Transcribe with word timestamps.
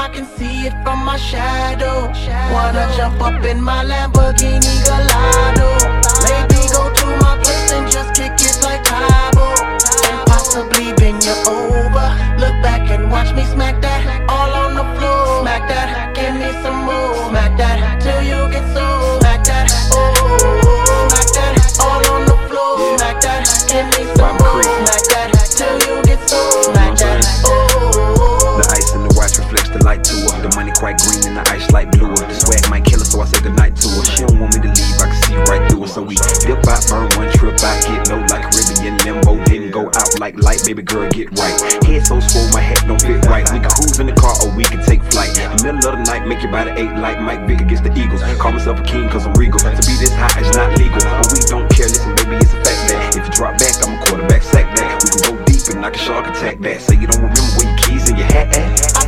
I 0.00 0.08
can 0.08 0.24
see 0.24 0.66
it 0.66 0.72
from 0.82 1.04
my 1.04 1.18
shadow. 1.18 2.08
Wanna 2.54 2.88
jump 2.96 3.20
up 3.20 3.44
in 3.44 3.60
my 3.60 3.84
Lamborghini 3.84 4.74
Gallardo. 4.88 5.68
Maybe 6.24 6.60
go 6.72 6.88
to 7.00 7.06
my 7.20 7.36
place 7.42 7.70
and 7.76 7.86
just 7.92 8.14
kick 8.14 8.32
it 8.48 8.56
like 8.64 8.82
Cabo. 8.82 9.52
And 10.08 10.20
possibly 10.26 10.94
bend 10.94 11.22
you 11.22 11.36
over. 11.44 12.06
Look 12.40 12.56
back 12.64 12.88
and 12.90 13.10
watch 13.10 13.34
me 13.34 13.44
smack 13.44 13.82
that 13.82 14.00
all 14.26 14.52
on 14.64 14.72
the 14.80 14.86
floor. 14.96 15.42
Smack 15.42 15.68
that, 15.68 16.16
give 16.16 16.32
me 16.32 16.50
some 16.64 16.80
more. 16.88 17.28
Smack 17.28 17.58
that 17.58 17.69
get 37.82 38.08
low 38.08 38.20
like 38.28 38.44
Caribbean 38.50 38.96
limbo. 39.04 39.42
Didn't 39.44 39.70
go 39.70 39.88
out 39.88 40.10
like 40.20 40.36
light, 40.38 40.62
baby 40.64 40.82
girl, 40.82 41.08
get 41.10 41.30
right. 41.38 41.56
Head 41.84 42.06
so 42.06 42.20
swole, 42.20 42.48
my 42.52 42.60
hat 42.60 42.84
don't 42.86 43.00
fit 43.00 43.24
right. 43.26 43.44
We 43.52 43.60
can 43.60 43.70
cruise 43.70 43.98
in 43.98 44.06
the 44.06 44.16
car 44.16 44.34
or 44.44 44.54
we 44.54 44.64
can 44.64 44.82
take 44.84 45.02
flight. 45.10 45.34
The 45.34 45.60
middle 45.64 45.90
of 45.90 45.98
the 45.98 46.04
night, 46.04 46.26
make 46.26 46.42
your 46.42 46.52
body 46.52 46.70
eight 46.76 46.92
like 46.98 47.20
Mike 47.20 47.46
Vick 47.46 47.60
against 47.60 47.84
the 47.84 47.92
Eagles. 47.96 48.22
Call 48.38 48.52
myself 48.52 48.80
a 48.80 48.84
king 48.84 49.08
cause 49.08 49.26
I'm 49.26 49.34
regal. 49.34 49.58
To 49.60 49.82
be 49.86 49.94
this 49.98 50.12
high 50.14 50.40
is 50.40 50.54
not 50.56 50.76
legal. 50.78 51.00
But 51.00 51.32
we 51.32 51.40
don't 51.48 51.68
care, 51.70 51.88
listen, 51.88 52.14
baby, 52.16 52.36
it's 52.36 52.52
a 52.52 52.60
fact 52.60 52.80
that 52.90 53.16
if 53.16 53.26
you 53.26 53.32
drop 53.32 53.58
back, 53.58 53.74
I'm 53.82 53.96
a 53.96 53.98
quarterback 54.04 54.42
sack 54.42 54.68
that. 54.76 55.02
We 55.02 55.08
can 55.10 55.20
go 55.24 55.44
deep 55.44 55.62
and 55.70 55.80
knock 55.80 55.94
a 55.94 55.98
shark 55.98 56.26
attack 56.26 56.58
that. 56.60 56.80
Say 56.80 56.96
you 56.96 57.06
don't 57.06 57.22
remember 57.22 57.50
where 57.56 57.68
your 57.68 57.78
keys 57.78 58.08
and 58.08 58.18
your 58.18 58.26
hat 58.26 58.54
at. 58.56 58.99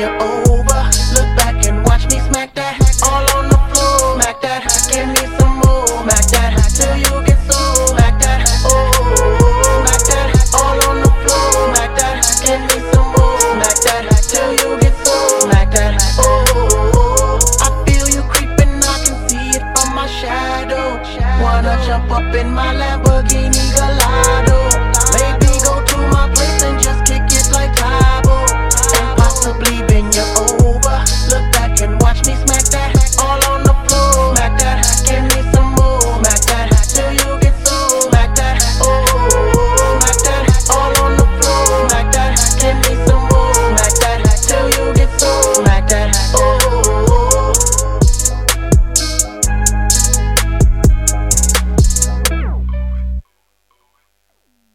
you 0.00 0.08
over. 0.08 0.80
Look 1.12 1.28
back 1.36 1.60
and 1.68 1.84
watch 1.84 2.08
me 2.08 2.20
smack 2.32 2.54
that. 2.54 2.80
All 3.04 3.20
on 3.36 3.48
the 3.52 3.60
floor, 3.68 4.16
smack 4.16 4.40
that. 4.40 4.64
Give 4.88 5.08
me 5.12 5.24
some 5.36 5.60
more, 5.60 5.86
smack 6.00 6.24
that. 6.32 6.56
Till 6.72 6.96
you 6.96 7.14
get 7.28 7.36
so 7.44 7.60
smack 7.92 8.16
that. 8.24 8.40
Oh, 8.64 9.36
smack 9.84 10.00
that. 10.08 10.28
All 10.56 10.80
on 10.88 10.96
the 11.04 11.12
floor, 11.20 11.48
smack 11.68 11.92
that. 12.00 12.16
Give 12.40 12.62
me 12.64 12.78
some 12.88 13.12
more, 13.12 13.36
smack 13.52 13.76
that. 13.84 14.08
Till 14.24 14.52
you 14.56 14.80
get 14.80 14.96
so 15.04 15.16
smack 15.44 15.68
that. 15.76 16.00
Oh, 16.16 17.36
I 17.60 17.68
feel 17.84 18.08
you 18.08 18.22
creeping, 18.32 18.80
I 18.80 18.96
can 19.04 19.16
see 19.28 19.52
it 19.52 19.64
from 19.76 19.94
my 19.94 20.08
shadow. 20.08 20.96
Wanna 21.44 21.76
jump 21.84 22.10
up 22.10 22.34
in 22.34 22.48
my 22.54 22.72
Lamborghini 22.72 23.68
Gallardo. 23.76 24.69